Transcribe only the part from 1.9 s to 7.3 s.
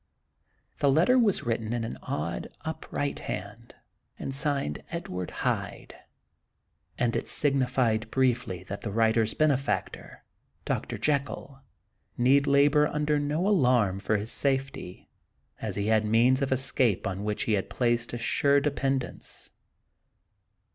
odd, up right hand, and signed "Edward Hyde;" and it